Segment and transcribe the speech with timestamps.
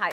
[0.00, 0.12] היי.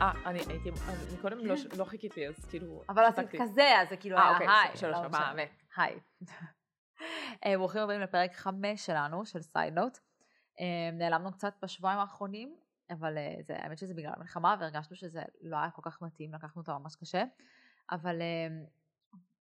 [0.00, 2.82] אה, אני הייתי, אני קודם לא לא חיכיתי, אז כאילו...
[2.88, 3.28] אבל עשית.
[3.42, 4.76] כזה, אז זה כאילו אה, היה אוקיי, היי.
[4.76, 5.42] שלוש, לא ארבע, משנה.
[5.42, 6.00] ו- היי.
[7.44, 9.98] אה, ברוכים הבאים לפרק חמש שלנו, של סייד נוט.
[10.92, 12.56] נעלמנו קצת בשבועיים האחרונים,
[12.90, 16.62] אבל אה, זה, האמת שזה בגלל המלחמה, והרגשנו שזה לא היה כל כך מתאים, לקחנו
[16.62, 17.24] אותו ממש קשה.
[17.90, 18.48] אבל אה,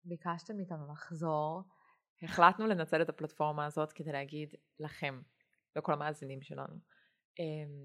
[0.05, 1.61] ביקשתם מאיתנו לחזור.
[2.23, 5.21] החלטנו לנצל את הפלטפורמה הזאת כדי להגיד לכם,
[5.75, 6.75] לכל המאזינים שלנו,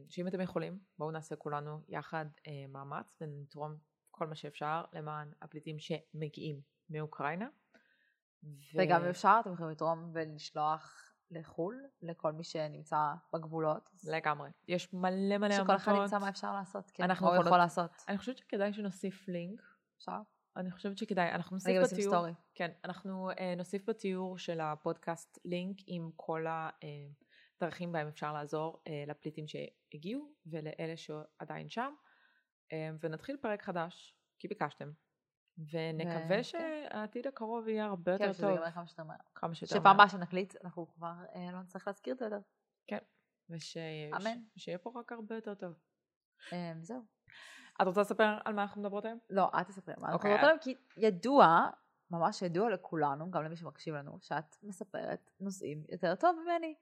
[0.08, 3.76] שאם אתם יכולים, בואו נעשה כולנו יחד אה, מאמץ ונתרום
[4.10, 7.48] כל מה שאפשר למען הפליטים שמגיעים מאוקראינה.
[8.44, 13.90] ו- וגם אם אפשר, אתם יכולים לתרום ולשלוח לחו"ל, לכל מי שנמצא בגבולות.
[14.04, 14.50] לגמרי.
[14.68, 16.04] יש מלא מלא שכל אחד עמותות.
[16.12, 17.90] ימצא מה אפשר לעשות, כן, אנחנו יכולות- יכול לעשות.
[18.08, 19.62] אני חושבת שכדאי שנוסיף לינק.
[19.98, 20.18] אפשר?
[20.56, 22.14] אני חושבת שכדאי, אנחנו נוסיף בתיאור.
[22.14, 22.32] סטורי.
[22.54, 26.46] כן, אנחנו אה, נוסיף בתיאור של הפודקאסט לינק עם כל
[27.62, 31.94] הדרכים בהם אפשר לעזור אה, לפליטים שהגיעו ולאלה שעדיין שם,
[32.72, 34.90] אה, ונתחיל פרק חדש, כי ביקשתם.
[35.70, 36.42] ונקווה כן.
[36.42, 39.16] שהעתיד הקרוב יהיה הרבה יותר כן, שזה טוב, ייגמר כמה שיותר מהר.
[39.34, 39.94] כמה שיותר שפעם מהר.
[39.94, 42.38] הבאה שנקליט, אנחנו כבר אה, לא נצטרך להזכיר את זה יותר.
[43.50, 43.76] וש-
[44.16, 44.38] אמן.
[44.56, 45.72] ש- שיהיה פה רק הרבה יותר טוב.
[46.80, 47.02] זהו.
[47.82, 49.18] את רוצה לספר על מה אנחנו מדברות היום?
[49.30, 50.30] לא, אל תספרי מה אנחנו אוקיי.
[50.30, 51.68] מדברות עליהם, כי ידוע,
[52.10, 56.74] ממש ידוע לכולנו, גם למי שמקשיב לנו, שאת מספרת נושאים יותר טוב ממני.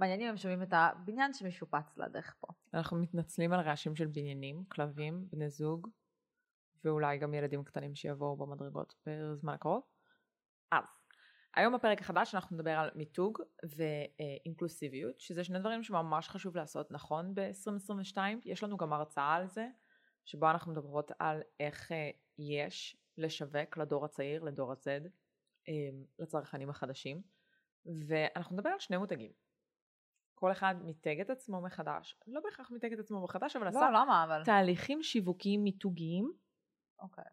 [0.00, 2.46] מעניין אם הם שומעים את הבניין שמשופץ לדרך פה.
[2.74, 5.88] אנחנו מתנצלים על רעשים של בניינים, כלבים, בני זוג,
[6.84, 9.82] ואולי גם ילדים קטנים שיבואו במדרגות בזמן הקרוב.
[10.72, 10.84] אז,
[11.54, 13.38] היום בפרק החדש אנחנו נדבר על מיתוג
[13.76, 18.18] ואינקלוסיביות, שזה שני דברים שממש חשוב לעשות נכון ב-2022.
[18.44, 19.68] יש לנו גם הרצאה על זה,
[20.24, 25.08] שבו אנחנו מדברות על איך אה, יש לשווק לדור הצעיר, לדור ה-Z,
[25.68, 25.72] אה,
[26.18, 27.22] לצרכנים החדשים,
[28.08, 29.49] ואנחנו נדבר על שני מותגים.
[30.40, 34.00] כל אחד מיתג את עצמו מחדש, לא בהכרח מיתג את עצמו מחדש, אבל עשה לא,
[34.00, 34.44] למה, אבל...
[34.44, 36.32] תהליכים שיווקיים מיתוגיים.
[36.98, 37.24] אוקיי.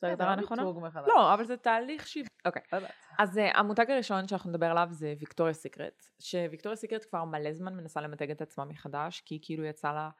[0.00, 0.62] זו הגדרה נכונה?
[0.62, 1.08] מיתוג מחדש.
[1.08, 2.30] לא, אבל זה תהליך שיווק.
[2.46, 2.62] אוקיי.
[2.72, 2.78] לא.
[3.18, 7.76] אז uh, המותג הראשון שאנחנו נדבר עליו זה ויקטוריה סיקרט, שוויקטוריה סיקרט כבר מלא זמן
[7.76, 10.10] מנסה למתג את עצמה מחדש, כי כאילו יצא לה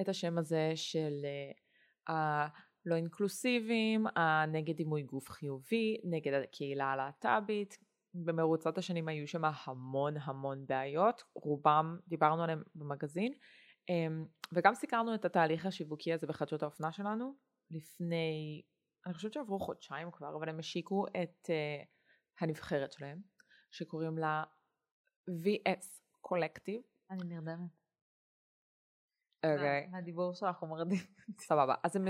[0.00, 7.91] את השם הזה של uh, הלא אינקלוסיביים, הנגד דימוי גוף חיובי, נגד הקהילה הלהט"בית.
[8.14, 15.24] במרוצת השנים היו שם המון המון בעיות, רובם דיברנו עליהם במגזין, um, וגם סיקרנו את
[15.24, 17.34] התהליך השיווקי הזה בחדשות האופנה שלנו,
[17.70, 18.62] לפני,
[19.06, 21.86] אני חושבת שעברו חודשיים כבר, אבל הם השיקו את uh,
[22.40, 23.18] הנבחרת שלהם,
[23.70, 24.44] שקוראים לה
[25.30, 25.86] VS
[26.26, 26.82] Collective.
[27.10, 27.70] אני נרדמת.
[29.46, 29.86] אוקיי.
[29.86, 30.98] מה- מהדיבור שלך הוא מרדים.
[31.40, 31.74] סבבה.
[31.82, 32.04] אז הם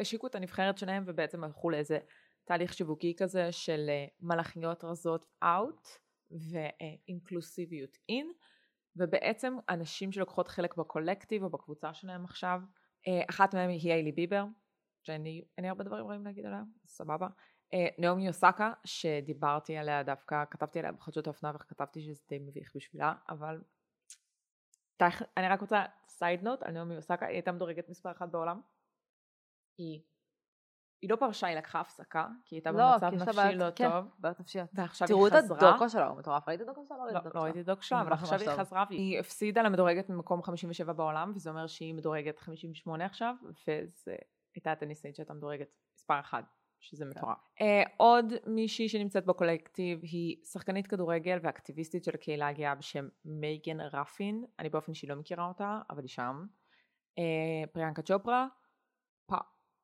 [0.00, 1.98] השיקו את הנבחרת שלהם ובעצם הלכו לאיזה
[2.46, 5.88] תהליך שיווקי כזה של אה, מלאכיות רזות out
[6.30, 8.26] ואינקלוסיביות in,
[8.96, 12.60] ובעצם אנשים שלוקחות חלק בקולקטיב או בקבוצה שלהם עכשיו,
[13.08, 14.44] אה, אחת מהם היא היילי ביבר,
[15.02, 17.28] שאני, אין לי הרבה דברים רעים להגיד עליה, סבבה.
[17.74, 23.14] אה, נעמי אוסקה, שדיברתי עליה דווקא, כתבתי עליה בחדשות האופנה וכתבתי שזה די מביך בשבילה,
[23.28, 23.60] אבל
[25.36, 28.60] אני רק רוצה סייד נוט על נעמי אוסקה, היא הייתה מדורגת מספר אחת בעולם.
[29.78, 30.02] היא,
[31.02, 33.90] היא לא פרשה, היא לקחה הפסקה, כי היא הייתה לא, במצב נפשי בעיות- לא כן,
[33.90, 34.70] טוב, בעיות נפשיות.
[34.74, 35.70] ועכשיו תראו היא את חזרה.
[35.70, 36.48] הדוקו שלה, הוא מטורף.
[36.48, 36.96] ראית את הדוקו שלה?
[37.12, 38.50] לא, לא ראיתי דוק שלה, אבל ממש עכשיו היא.
[38.58, 43.34] חזרה והיא הפסידה למדורגת ממקום 57 בעולם, וזה אומר שהיא מדורגת 58 עכשיו,
[43.68, 44.16] וזה
[44.54, 46.44] הייתה הטניסאית שהייתה מדורגת מספר אחת,
[46.80, 47.36] שזה מטורף.
[47.58, 47.62] Uh,
[47.96, 54.68] עוד מישהי שנמצאת בקולקטיב היא שחקנית כדורגל ואקטיביסטית של הקהילה הגאה בשם מייגן רפין, אני
[54.68, 56.46] באופן אישי לא מכירה אותה, אבל היא שם.
[57.20, 57.20] Uh,
[57.72, 58.46] פריאנקה צ'ופרה.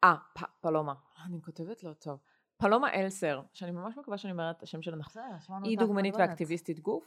[0.04, 0.42] אה, פ...
[0.60, 0.94] פלומה,
[1.26, 2.20] אני כותבת לא טוב.
[2.56, 5.64] פלומה אלסר, שאני ממש מקווה שאני אומרת את השם שלה נכון.
[5.64, 6.14] היא דוגמנית.
[6.18, 7.04] ואקטיביסטית גוף,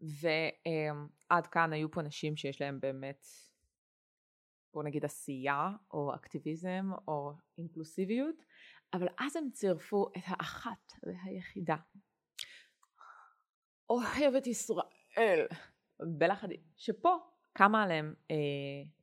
[0.00, 3.26] ועד כאן היו פה נשים שיש להן באמת,
[4.74, 8.42] בוא נגיד עשייה, או אקטיביזם, או אינקלוסיביות,
[8.94, 11.76] אבל אז הם צירפו את האחת והיחידה.
[13.90, 15.46] אוהבת ישראל,
[16.18, 17.16] בלה חדיד, שפה
[17.58, 18.36] קמה עליהם, אה,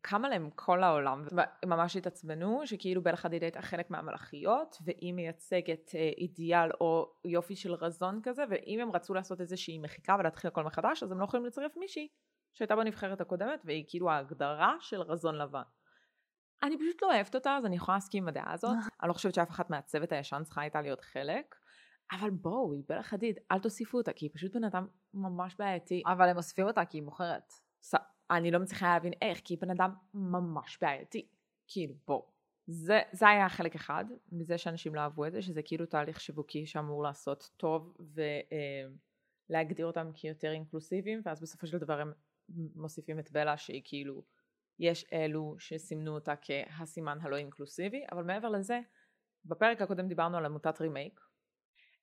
[0.01, 1.25] קמה עליהם כל העולם,
[1.65, 7.73] ממש התעצבנו שכאילו בלה חדיד הייתה חלק מהמלאכיות, והיא מייצגת אה, אידיאל או יופי של
[7.73, 11.45] רזון כזה, ואם הם רצו לעשות איזושהי מחיקה ולהתחיל הכל מחדש, אז הם לא יכולים
[11.45, 12.07] לצרף מישהי
[12.53, 15.61] שהייתה בנבחרת הקודמת, והיא כאילו ההגדרה של רזון לבן.
[16.63, 18.75] אני פשוט לא אוהבת אותה, אז אני יכולה להסכים עם הדעה הזאת.
[19.01, 21.55] אני לא חושבת שאף אחת מהצוות הישן צריכה הייתה להיות חלק,
[22.11, 26.03] אבל בואו, היא בלה חדיד, אל תוסיפו אותה, כי היא פשוט בן אדם ממש בעייתי.
[26.05, 27.64] אבל הם אוספים אותה כי היא מוכרת.
[28.31, 31.27] אני לא מצליחה להבין איך, כי היא בן אדם ממש בעייתי.
[31.67, 32.35] כאילו, בואו.
[32.67, 36.65] זה, זה היה חלק אחד, מזה שאנשים לא אהבו את זה, שזה כאילו תהליך שיווקי
[36.65, 37.97] שאמור לעשות טוב
[39.49, 42.11] ולהגדיר אותם כיותר אינקלוסיביים, ואז בסופו של דבר הם
[42.75, 44.23] מוסיפים את בלה שהיא כאילו
[44.79, 48.79] יש אלו שסימנו אותה כהסימן הלא אינקלוסיבי, אבל מעבר לזה,
[49.45, 51.19] בפרק הקודם דיברנו על עמותת רימייק.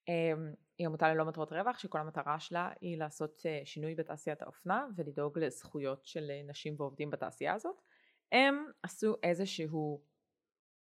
[0.08, 0.52] אמ,
[0.82, 5.38] היא עמותה ללא מטרות רווח שכל המטרה שלה היא לעשות אה, שינוי בתעשיית האופנה ולדאוג
[5.38, 7.80] לזכויות של אה, נשים ועובדים בתעשייה הזאת.
[8.32, 10.02] הם עשו איזשהו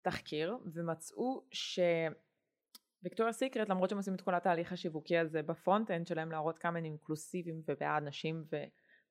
[0.01, 6.07] תחקיר ומצאו שוויקטוריה סיקרט למרות שהם עושים את כל התהליך השיווקי הזה ב front end
[6.07, 8.45] שלהם להראות כמה הם אינקלוסיביים ובעד נשים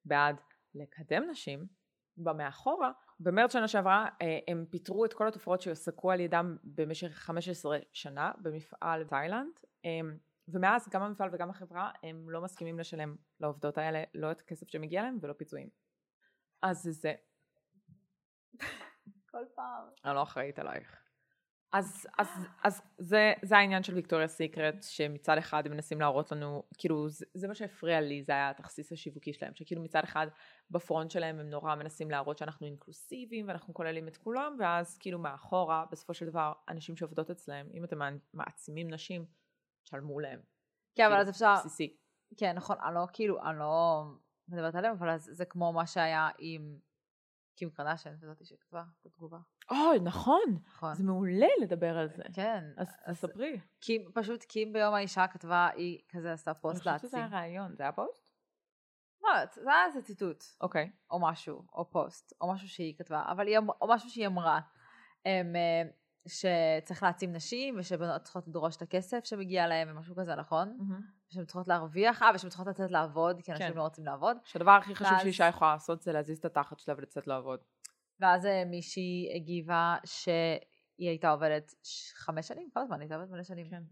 [0.05, 0.41] ובעד
[0.75, 1.67] לקדם נשים
[2.17, 2.91] במאחורה
[3.21, 8.33] במרץ שנה שעברה אה, הם פיטרו את כל התופעות שהועסקו על ידם במשך 15 שנה
[8.43, 9.53] במפעל תאילנד
[10.49, 15.03] ומאז גם המפעל וגם החברה הם לא מסכימים לשלם לעובדות האלה לא את הכסף שמגיע
[15.03, 15.69] להם ולא פיצויים.
[16.63, 17.15] אז זה...
[19.31, 19.85] כל פעם.
[20.05, 21.07] אני לא אחראית עלייך.
[21.73, 22.29] אז, אז,
[22.65, 27.27] אז זה, זה העניין של ויקטוריה סיקרט, שמצד אחד הם מנסים להראות לנו, כאילו זה,
[27.35, 30.27] זה מה שהפריע לי, זה היה התכסיס השיווקי שלהם, שכאילו מצד אחד
[30.71, 35.19] ב front שלהם הם נורא מנסים להראות שאנחנו אינקלוסיביים ואנחנו כוללים את כולם, ואז כאילו
[35.19, 37.99] מאחורה, בסופו של דבר, אנשים שעובדות אצלהם, אם אתם
[38.35, 39.27] מעצימים נשים,
[39.87, 40.41] תשלמו להם.
[40.95, 41.55] כן, אבל כאילו, אז אפשר...
[41.59, 41.97] בסיסי.
[42.37, 44.05] כן, נכון, אני לא כאילו, אני לא
[44.49, 46.79] מדברת עליהם, אבל אז זה כמו מה שהיה עם
[47.57, 49.39] קים קרדשן, וזאתי שכתבה את התגובה.
[49.71, 50.59] אוי, נכון.
[50.67, 50.95] נכון.
[50.95, 52.23] זה מעולה לדבר על זה.
[52.33, 52.65] כן.
[52.77, 53.61] אז תספרי.
[53.81, 57.17] קים, פשוט קים ביום האישה כתבה, היא כזה עשתה אני פוסט חושבת שזה.
[57.17, 58.31] היה רעיון, זה היה פוסט?
[59.23, 60.91] לא, זה היה איזה ציטוט, אוקיי.
[61.11, 64.61] או משהו, או פוסט, או משהו שהיא כתבה, אבל היא, אמ- או משהו שהיא אמרה,
[65.25, 65.83] הם, אה,
[66.27, 70.79] שצריך להעצים נשים, ושבנות צריכות לדרוש את הכסף שמגיע להם, ומשהו כזה, נכון?
[71.29, 73.77] שהן צריכות להרוויח, אה, ושהן צריכות לצאת לעבוד, כי אנשים כן.
[73.77, 74.37] לא רוצים לעבוד.
[74.45, 77.61] שהדבר הכי חשוב ואז- שאישה יכולה לעשות זה להזיז את התחת שלה ולצאת לעבוד.
[78.21, 81.73] ואז אה, מישהי הגיבה שהיא הייתה עובדת
[82.17, 82.97] חמש שנים, כמה זמן?
[82.97, 83.71] היא הייתה עובדת מלא שנים.
[83.71, 83.83] כן.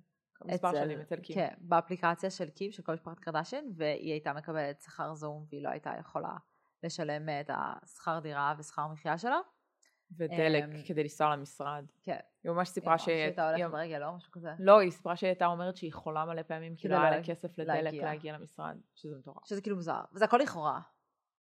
[0.44, 1.36] מספר שנים אצל קים.
[1.36, 5.68] כן, באפליקציה של קים, של כל משפחת קרדשן, והיא הייתה מקבלת שכר זעום, והיא לא
[5.68, 6.36] הייתה יכולה
[6.82, 9.38] לשלם אה, את השכר דירה ושכר מחיה שלה.
[10.12, 11.84] ודלק אמ, כדי לנסוע למשרד.
[12.02, 12.16] כן.
[12.44, 13.08] היא ממש סיפרה ש...
[13.08, 14.12] היא הייתה הולכת ברגל, לא?
[14.12, 14.50] משהו כזה.
[14.58, 17.58] לא, היא סיפרה שהיא הייתה אומרת שהיא חולה מלא פעמים, כי לא היה לה כסף
[17.58, 18.04] לדלק להגיע.
[18.04, 19.44] להגיע למשרד, שזה מטורף.
[19.46, 20.00] שזה כאילו מוזר.
[20.12, 20.80] וזה הכל לכאורה.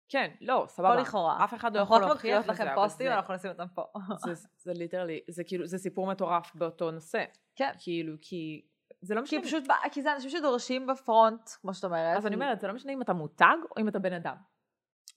[0.09, 0.94] כן, לא, סבבה.
[0.94, 1.44] הכל לכאורה.
[1.44, 3.86] אף אחד לא יכול להוכיח את זה, לכם פוסטים, זה- אנחנו נשים אותם פה.
[4.25, 7.24] זה- זה literally, זה כאילו, זה סיפור מטורף באותו נושא.
[7.56, 7.71] כן.
[7.80, 8.68] כאילו, כי
[9.01, 9.42] זה לא כי משנה.
[9.44, 12.18] פשוט, בא- כי זה אנשים שדורשים ב front, כמו שאת אומרת.
[12.18, 14.36] אז אני אומרת, זה לא משנה אם אתה מותג או אם אתה בן אדם.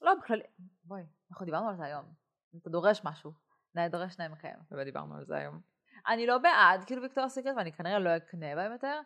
[0.01, 0.43] לא, בכללי,
[0.83, 1.01] בואי,
[1.31, 2.20] אנחנו דיברנו על זה היום.
[2.57, 3.31] אתה דורש משהו,
[3.75, 4.55] נאה דורש נאה מקיים.
[4.71, 5.59] באמת דיברנו על זה היום.
[6.07, 9.01] אני לא בעד, כאילו ויקטוריה סיקרט, ואני כנראה לא אקנה בהם יותר.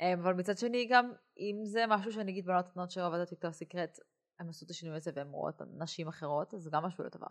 [0.00, 3.98] אמ, אבל מצד שני גם, אם זה משהו שנגיד בנות בנות שעובדת ויקטוריה סיקרט,
[4.40, 7.26] הם עשו את השינוי הזה והם רואות נשים אחרות, אז זה גם משהו לטובה.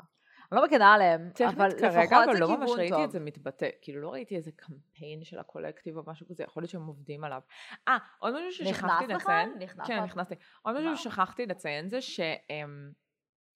[0.51, 2.99] אני לא מגנה עליהם, אבל טכנית כרגע, לפחות אבל זה לא ממש כיוון ראיתי את
[2.99, 3.09] טוב.
[3.09, 3.69] זה מתבטא.
[3.81, 7.41] כאילו, לא ראיתי איזה קמפיין של הקולקטיב או משהו כזה, יכול להיות שהם עובדים עליו.
[7.87, 9.53] אה, עוד משהו ששכחתי נכנס לציין.
[9.59, 10.03] נכנס כן, לך?
[10.03, 10.35] נכנסתי.
[10.61, 10.97] עוד משהו.
[10.97, 12.91] ששכחתי לציין זה שהם...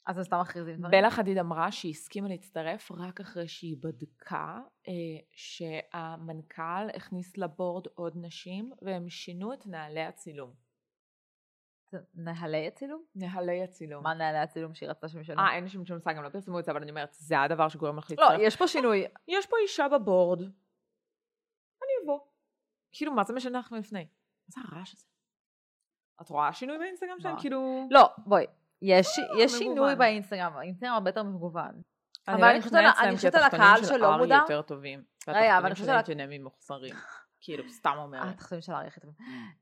[0.10, 0.92] אז הם סתם מכריזים דברים.
[0.92, 4.94] בלה חדיד אמרה שהיא הסכימה להצטרף רק אחרי שהיא בדקה אה,
[5.32, 10.54] שהמנכ"ל הכניס לבורד עוד נשים והם שינו את נהלי הצילום.
[12.16, 13.04] נהלי הצילום?
[13.16, 14.04] נהלי הצילום.
[14.04, 15.40] מה נהלי הצילום שהיא רצתה שהם ישנו?
[15.40, 17.98] אה, אין שום מושג, הם לא פרסמו את זה, אבל אני אומרת, זה הדבר שגורם
[17.98, 18.40] לך לא, להצטרף.
[18.48, 19.06] יש פה שינוי.
[19.28, 22.20] יש פה אישה בבורד, אני אבוא.
[22.92, 24.00] כאילו, מה זה משנה לך מלפני?
[24.00, 24.08] מה
[24.48, 25.06] זה הרעש הזה?
[26.22, 27.36] את רואה שינוי באינסטגרם שלהם?
[27.36, 27.42] מה?
[27.42, 27.88] כאילו...
[27.92, 28.46] לא, בואי.
[28.82, 29.48] יש יש מגוון.
[29.60, 31.82] שינוי באינסטגרם, האינסטגרם הרבה יותר מגוון.
[32.28, 32.74] אבל אני אני לא חושבת
[33.08, 34.36] על- חושבת כי על התחתונים הקהל של שלא ארי מודע.
[34.42, 35.04] יותר טובים.
[35.28, 36.94] רגע, אבל אני והתחתונים חושבת של על- אנג'נמים מוחזרים.
[37.42, 38.34] כאילו, סתם אה, אומרת.
[38.34, 39.16] התחתונים של Aerie טובים.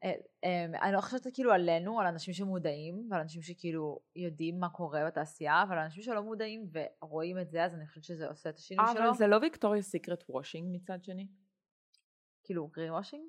[0.04, 0.12] אה,
[0.44, 5.06] אה, אני לא חושבת כאילו עלינו, על אנשים שמודעים, ועל אנשים שכאילו יודעים מה קורה
[5.06, 6.70] בתעשייה, אבל אנשים שלא מודעים
[7.02, 9.04] ורואים את זה, אז אני חושבת שזה עושה את השינוי שלו.
[9.04, 11.28] אבל זה לא ויקטוריה סיקרט washing מצד שני.
[12.44, 13.24] כאילו green washing?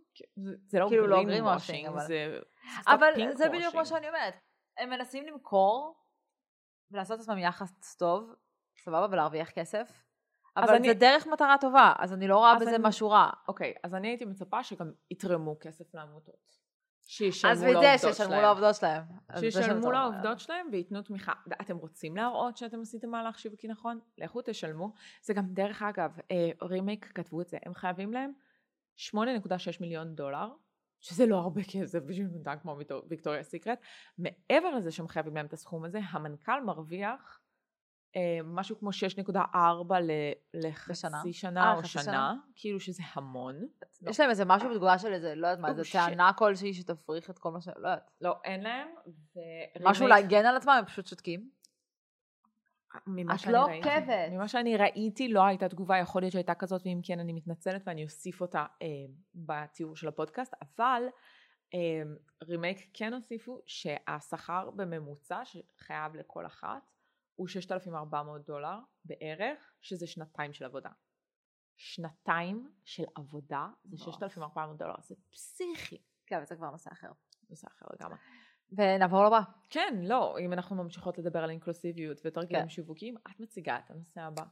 [0.67, 3.49] זה- לא כאילו לא green green washing, washing, אבל- זה...
[3.49, 3.85] בדיוק מה.
[3.85, 4.35] שאני אומרת.
[4.79, 5.95] הם מנסים למכור
[6.91, 8.35] ולעשות לעצמם יחס טוב,
[8.79, 10.05] סבבה, ולהרוויח כסף.
[10.57, 13.11] אז אבל אני- זה דרך מטרה טובה, אז אני לא רואה אז בזה אני- משהו
[13.11, 13.31] רע.
[13.49, 16.59] אוקיי, אז אני הייתי מצפה שגם יתרמו כסף לעמותות.
[17.11, 18.13] שישלמו אז לעובדות בזה שלהם.
[18.15, 19.03] שישלמו לעובדות שלהם.
[19.29, 21.33] אז בזה שישלמו לעובדות שלהם וייתנו תמיכה.
[21.61, 24.01] אתם רוצים להראות שאתם עשיתם מהלך שיווקי נכון?
[24.19, 24.93] לכו תשלמו.
[25.23, 28.33] זה גם, דרך אגב, אה, רימייק כתבו את זה, הם חייבים להם
[28.97, 30.49] 8.6 מיליון דולר,
[31.01, 32.77] שזה לא הרבה כסף בשביל מותג כמו
[33.09, 33.79] ויקטוריה סיקרט.
[34.19, 37.41] מעבר לזה שהם חייבים להם את הסכום הזה, המנכ"ל מרוויח
[38.17, 38.91] אה, משהו כמו
[39.27, 39.35] 6.4
[40.01, 40.11] ל-
[40.55, 41.23] לחצי בשנה?
[41.33, 42.35] שנה אה, או שנה, שנה?
[42.55, 43.57] כאילו שזה המון.
[44.11, 45.93] יש להם איזה משהו בתגובה של איזה, לא יודעת מה, Oh, איזה shit.
[45.93, 47.69] טענה כלשהי שתפריך את כל מה ש...
[47.69, 48.11] לא יודעת.
[48.21, 48.89] לא, אין להם.
[49.81, 51.51] משהו להגן על עצמם, הם פשוט שותקים.
[53.07, 54.33] ממה את שאני לא ראיתי, עוקבת.
[54.33, 58.05] ממה שאני ראיתי לא הייתה תגובה, יכול להיות שהייתה כזאת, ואם כן אני מתנצלת ואני
[58.05, 58.87] אוסיף אותה אה,
[59.35, 61.03] בתיאור של הפודקאסט, אבל
[61.75, 62.03] אה,
[62.43, 66.83] רימייק כן הוסיפו שהשכר בממוצע שחייב לכל אחת
[67.35, 70.91] הוא 6,400 דולר בערך, שזה שנתיים של עבודה.
[71.77, 74.15] שנתיים של עבודה זה מטורף.
[74.15, 76.03] 6,400 דולר, זה פסיכי.
[76.27, 77.11] כן, וזה כבר נושא אחר.
[77.51, 78.19] נושא אחר לגמרי.
[78.73, 79.41] ונעבור לבא.
[79.71, 82.69] כן, לא, אם אנחנו ממשיכות לדבר על אינקלוסיביות ותרגילים כן.
[82.69, 84.43] שיווקיים, את מציגה את הנושא הבא.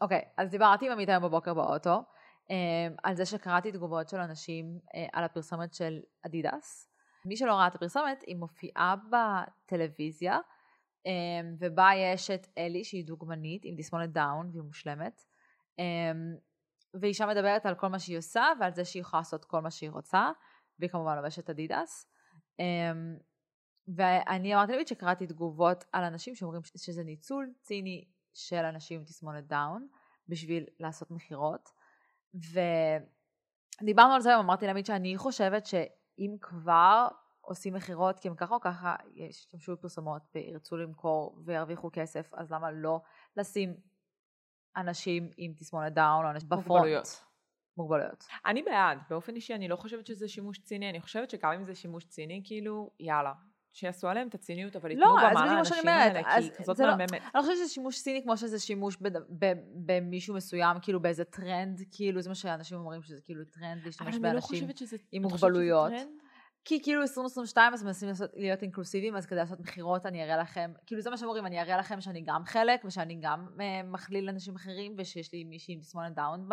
[0.00, 2.02] אוקיי, אז דיברתי עם עמית היום בבוקר באוטו,
[2.50, 6.88] אה, על זה שקראתי תגובות של אנשים אה, על הפרסומת של אדידס.
[7.24, 10.38] מי שלא ראה את הפרסומת, היא מופיעה בטלוויזיה,
[11.06, 11.12] אה,
[11.58, 15.24] ובה יש את אלי שהיא דוגמנית עם תסמונת דאון והיא מושלמת.
[16.94, 19.70] והיא שם מדברת על כל מה שהיא עושה ועל זה שהיא יכולה לעשות כל מה
[19.70, 20.30] שהיא רוצה,
[20.78, 22.06] והיא כמובן לובשת אדידס.
[23.96, 28.04] ואני אמרתי לעמית שקראתי תגובות על אנשים שאומרים שזה ניצול ציני
[28.34, 29.88] של אנשים עם תסמונת דאון
[30.28, 31.68] בשביל לעשות מכירות.
[33.82, 37.08] ודיברנו על זה היום, אמרתי לעמית שאני חושבת שאם כבר
[37.40, 42.70] עושים מכירות, כי הם ככה או ככה ישתמשו בפרסומות וירצו למכור וירוויחו כסף, אז למה
[42.70, 43.00] לא
[43.36, 43.74] לשים
[44.76, 46.68] אנשים עם תסמונת דאון או אנשים בפרונט?
[46.68, 47.24] מוגבלויות.
[47.76, 48.26] מוגבלויות.
[48.46, 51.74] אני בעד, באופן אישי אני לא חושבת שזה שימוש ציני, אני חושבת שגם אם זה
[51.74, 53.32] שימוש ציני, כאילו, יאללה,
[53.78, 56.86] שיעשו עליהם את הציניות, אבל ייתנו לא, אז במה לאנשים האלה, כי היא כזאת לא-
[56.86, 57.12] מהממת.
[57.12, 58.96] אני לא חושבת שזה שימוש ציני כמו שזה שימוש
[59.86, 64.20] במישהו מסוים, כאילו באיזה טרנד, כאילו זה מה שאנשים אומרים שזה כאילו טרנד להשתמש לא
[64.20, 64.68] באנשים.
[65.12, 65.92] עם מוגבלויות.
[66.64, 70.72] כי כאילו 2022 אז מנסים לעשות, להיות אינקלוסיביים, אז כדי לעשות מכירות אני אראה לכם,
[70.86, 74.56] כאילו זה מה שאומרים, אני אראה לכם שאני גם חלק, ושאני גם uh, מכליל אנשים
[74.56, 76.48] אחרים, ושיש לי מישהי עם תסמונת דאון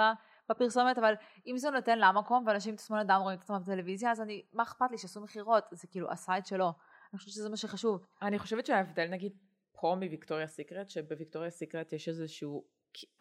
[0.49, 1.13] בפרסומת, אבל
[1.47, 4.41] אם זה נותן לה מקום, ואנשים עם תסמונת דאון רואים את עצמם בטלוויזיה, אז אני,
[4.53, 6.73] מה אכפת לי שיעשו מכירות, זה כאילו ה side שלו.
[7.15, 8.05] אני חושבת שזה מה שחשוב.
[8.21, 9.31] אני חושבת שההבדל נגיד
[9.71, 12.65] פה מוויקטוריה סיקרט, שבוויקטוריה סיקרט יש איזשהו,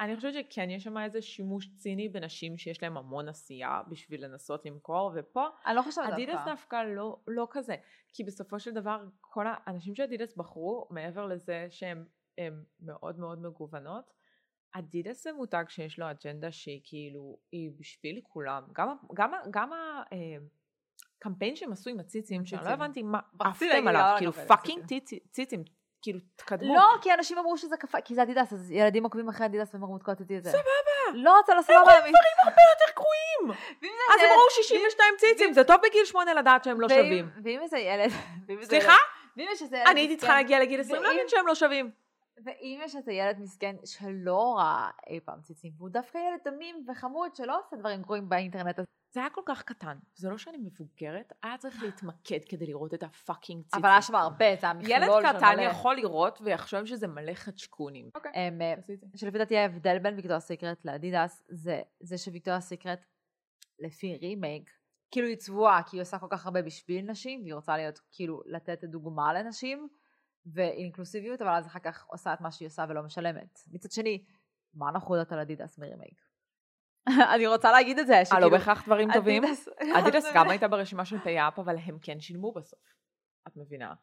[0.01, 4.67] אני חושבת שכן יש שם איזה שימוש ציני בנשים שיש להם המון עשייה בשביל לנסות
[4.67, 6.51] למכור, ופה אני לא חושבת אדידס דווקא.
[6.51, 7.77] דווקא לא, לא כזה,
[8.09, 12.05] כי בסופו של דבר כל האנשים שאדידס בחרו, מעבר לזה שהן
[12.39, 14.13] הן מאוד מאוד מגוונות,
[14.73, 18.63] אדידס זה מותג שיש לו אג'נדה שהיא כאילו, היא בשביל כולם.
[18.73, 19.71] גם, גם, גם
[21.25, 22.71] הקמפיין שהם עשו עם הציצים, שאני לא.
[22.71, 25.19] הבנתי מה עפתם עליו, למה כאילו לקבל fucking ציצים?
[25.31, 25.65] ציצים,
[26.03, 26.75] כאילו תקדמו.
[26.75, 29.83] לא, כי אנשים אמרו שזה כפה, כי זה אדידס, אז ילדים עוקבים אחרי אדידס והם
[29.83, 30.03] אמרו את
[30.45, 30.51] זה.
[30.51, 30.63] סבבה.
[31.15, 31.81] לא, זה לא סבבה.
[31.81, 33.61] רואים אני- דברים הרבה יותר גרועים.
[34.15, 37.31] אז הם ראו 62 ציצים, זה טוב בגיל 8 לדעת שהם לא שווים.
[37.45, 38.11] ואם איזה ילד...
[38.63, 38.93] סליחה?
[39.37, 41.91] ואם יש איזה ילד אני הייתי צריכה להגיע לגיל 20 ואם- להבין שהם לא שווים.
[42.45, 47.35] ואם יש איזה ילד מסכן שלא ראה אי פעם ציצים, והוא דווקא ילד תמים וחמוד
[47.35, 48.85] שלא עושה דברים גרועים באינטרנט, אז...
[49.15, 53.03] זה היה כל כך קטן, זה לא שאני מבוגרת, היה צריך להתמקד כדי לראות את
[53.03, 53.81] ה fucking ציצים.
[53.81, 55.63] אבל היה שם הרבה, זה המכלול ילד של קטן מלא.
[55.63, 58.11] יכול לראות ויחשוב שזה מלא חדשקונים.
[58.15, 58.75] אוקיי, אמ, אה.
[59.17, 63.05] שלפי דעתי ההבדל בין ויקטוריה סיקרט לאדידס, זה, זה שוויקטוריה סיקרט,
[63.79, 64.71] לפי רימייק,
[65.11, 68.43] כאילו היא צבועה, כי היא עושה כל כך הרבה בשביל נשים, והיא רוצה להיות, כאילו,
[68.47, 69.89] לתת דוגמה לנשים,
[70.47, 73.59] ואינקלוסיביות, אבל אז אחר כך עושה את מה שהיא עושה ולא משלמת.
[73.73, 74.25] מצד שני,
[74.75, 76.24] מה אנחנו יודעות על אדידס מרימייק?
[77.35, 78.51] אני רוצה להגיד את זה, אה, לא שכאילו...
[78.51, 79.43] בהכרח דברים טובים.
[79.99, 82.81] אדידס- גם הייתה ברשימה של Pay Up, אבל הם כן שילמו בסוף.
[83.49, 83.95] את מבינה?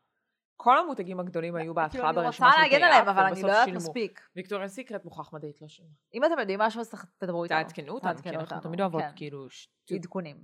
[0.57, 3.31] כל המותגים הגדולים היו כאילו, בהתחלה אני ברשימה רוצה של להגן פי-אפ, עליהם, אבל אני
[3.31, 3.79] ובסוף לא יודעת שילמו.
[3.79, 4.21] מספיק.
[4.35, 5.91] ויקטוריה סיקרט מוכח מדעית לא שילמה.
[6.13, 7.57] אם אתם יודעים משהו, אז תדברו איתנו.
[7.63, 9.11] תעדכנו אותנו, כי תעדכנו אנחנו תמיד אוהבות כן.
[9.15, 9.47] כאילו.
[9.95, 10.37] עדכונים.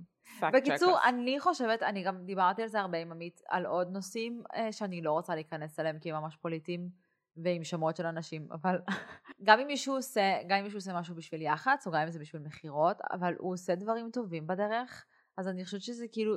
[0.52, 0.98] בקיצור.
[1.08, 5.02] אני חושבת, אני גם דיברתי על זה הרבה עם עמית, על עוד נושאים אה, שאני
[5.02, 6.88] לא רוצה להיכנס אליהם כי הם ממש פוליטיים
[7.44, 8.78] ועם שמות של אנשים, אבל
[9.46, 12.18] גם אם מישהו עושה, גם אם מישהו עושה משהו בשביל יח"צ, או גם אם זה
[12.18, 15.04] בשביל מכירות, אבל הוא עושה דברים טובים בדרך,
[15.38, 16.36] אז אני חושבת שזה כאילו,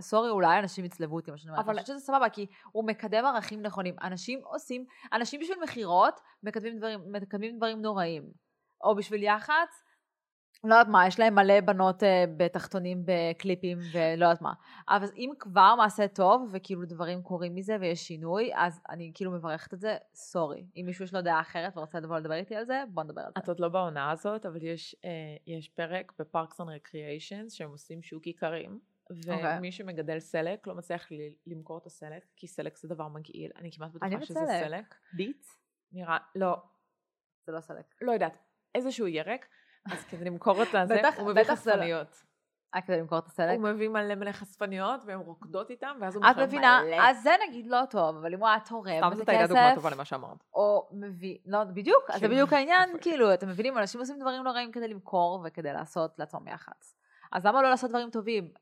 [0.00, 2.86] סורי, אולי אנשים יצלבו אותי, מה שאני אומרת, אבל- אני חושבת שזה סבבה, כי הוא
[2.86, 3.96] מקדם ערכים נכונים.
[4.02, 8.30] אנשים עושים, אנשים בשביל מכירות מקדמים דברים, מקדמים דברים נוראים.
[8.84, 9.82] או בשביל יח"צ,
[10.64, 14.52] לא יודעת מה, יש להם מלא בנות אה, בתחתונים בקליפים ולא יודעת מה.
[14.88, 19.74] אבל אם כבר מעשה טוב, וכאילו דברים קורים מזה ויש שינוי, אז אני כאילו מברכת
[19.74, 20.66] את זה, סורי.
[20.76, 23.32] אם מישהו יש לו דעה אחרת ורוצה לבוא לדבר איתי על זה, בוא נדבר על
[23.36, 23.40] זה.
[23.42, 25.10] את עוד לא בעונה הזאת, אבל יש, אה,
[25.46, 29.58] יש פרק ב Parks and Recreations שהם עושים שוק איכרים, אוקיי.
[29.58, 31.16] ומי שמגדל סלק לא מצליח ל-
[31.52, 34.66] למכור את הסלק, כי סלק זה דבר מגעיל, אני כמעט אני בטוחה שזה בסלק.
[34.66, 34.94] סלק.
[35.12, 35.46] Beet?
[35.92, 36.56] נראה, לא,
[37.46, 37.84] זה לא סלק.
[38.02, 38.38] לא יודעת,
[38.74, 39.46] איזשהו ירק,
[39.92, 42.22] אז כדי למכור את הזה, הוא מביא לא- חשפניות.
[42.74, 43.58] אה, כדי למכור את הסלק?
[43.58, 46.96] הוא מביא מלא מלא חשפניות, והן רוקדות איתם, ואז הוא את מוכר מבינה, מלא.
[47.08, 49.90] אז זה נגיד לא טוב, אבל אם הוא היה תורם סתם זאת הייתה דוגמה טובה
[49.90, 50.44] למה שאמרת.
[50.54, 54.44] או מביא, לא, בדיוק, אז זה כאילו, בדיוק העניין, כאילו, אתם מבינים, אנשים עושים דברים
[54.44, 56.94] לא רעים כדי למכור וכדי לעשות לעצמם יח"צ.
[57.32, 58.52] אז למה לא לעשות דברים טובים?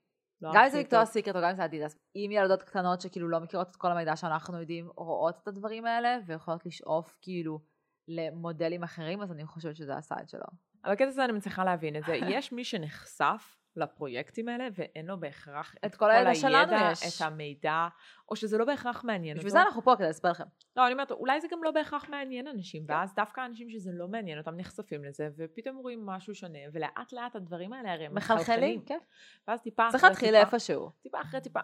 [0.42, 1.04] לא גם אם זה טוב.
[1.04, 1.96] סיקרט או גם אם זה אדידס.
[2.16, 6.18] אם ילדות קטנות שכאילו לא מכירות את כל המידע שאנחנו יודעים, רואות את הדברים האלה,
[6.26, 7.60] ויכולות לשאוף כאילו
[8.08, 10.46] למודלים אחרים, אז אני חושבת שזה הסייד שלו.
[10.84, 12.14] אבל בקטע הזה אני מצליחה להבין את זה.
[12.14, 16.92] יש מי שנחשף לפרויקטים האלה, ואין לו בהכרח את כל הידע הידע.
[16.92, 17.88] את המידע,
[18.28, 19.60] או שזה לא בהכרח מעניין בשביל אותו.
[19.60, 20.44] זה אנחנו פה כדי לספר לכם.
[20.76, 22.92] לא, אני אומרת, אולי זה גם לא בהכרח מעניין אנשים, כן.
[22.92, 27.36] ואז דווקא האנשים שזה לא מעניין אותם נחשפים לזה, ופתאום רואים משהו שונה, ולאט לאט
[27.36, 28.98] הדברים האלה הרי הם מחלחלים, כן.
[29.48, 30.90] ואז טיפה צריך אחרי להתחיל טיפה, איפשהו.
[31.02, 31.60] טיפה אחרי טיפה,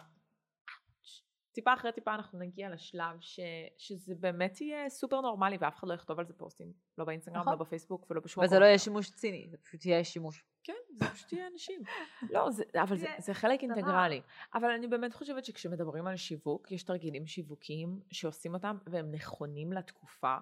[1.52, 3.40] טיפה אחרי טיפה אנחנו נגיע לשלב ש,
[3.76, 7.52] שזה באמת יהיה סופר נורמלי, ואף אחד לא יכתוב על זה פוסטים, לא באינסטגרם, נכון.
[7.52, 8.78] לא בפייסבוק ולא בשום וזה לא יהיה.
[8.78, 10.44] שימוש ציני, זה פשוט יהיה שימוש.
[10.64, 11.82] כן, זה פשוט יהיה אנשים.
[12.34, 13.60] לא, זה, אבל זה, זה חלק.
[13.62, 14.20] אינטגרלי.
[14.54, 20.36] אבל אני באמת חושבת שכשמדברים על שיווק, יש תרגילים שיווקיים שעושים אותם והם נכונים לתקופה.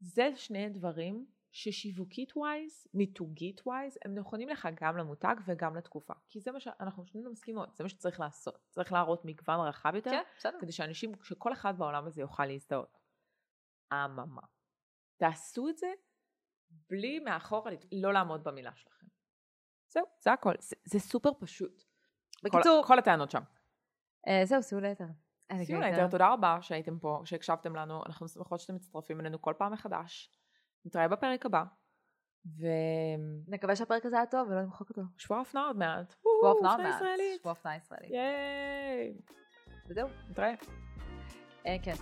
[0.00, 6.14] זה שני דברים ששיווקית ווייז, מיתוגית ווייז, הם נכונים לך גם למותג וגם לתקופה.
[6.28, 8.68] כי זה מה שאנחנו שנינו מסכימות, זה מה שצריך לעשות.
[8.70, 10.58] צריך להראות מגוון רחב יותר, כן, בסדר.
[10.60, 12.98] כדי שאנשים, שכל אחד בעולם הזה יוכל להזדהות.
[13.92, 14.42] אממה.
[15.16, 15.86] תעשו את זה
[16.90, 19.06] בלי מאחורה לא לעמוד במילה שלכם.
[19.88, 20.54] זהו, זה הכל.
[20.58, 21.82] זה, זה סופר פשוט.
[22.42, 23.42] בקיצור, כל, כל הטענות שם.
[24.28, 25.06] אה, זהו, שימו ליתר.
[25.64, 28.02] שימו ליתר, תודה רבה שהייתם פה, שהקשבתם לנו.
[28.06, 30.30] אנחנו שמחות שאתם מצטרפים אלינו כל פעם מחדש.
[30.84, 31.64] נתראה בפרק הבא.
[33.48, 35.02] נקווה שהפרק הזה היה טוב ולא נמחוק אותו.
[35.16, 36.10] ושבוע אופנה עוד מעט.
[36.12, 37.02] שבוע אופנה עוד מעט.
[37.40, 38.10] שבוע אופנה ישראלית.
[38.10, 39.14] ייי.
[39.88, 40.08] וזהו.
[40.30, 40.54] נתראה.
[41.66, 41.94] אה, כן.